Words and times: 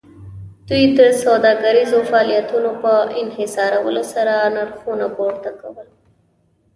دوی 0.67 0.83
د 0.97 0.99
سوداګریزو 1.23 1.99
فعالیتونو 2.09 2.71
په 2.81 2.93
انحصارولو 3.21 4.03
سره 4.13 4.33
نرخونه 4.55 5.05
پورته 5.15 5.51
کول 5.61 5.87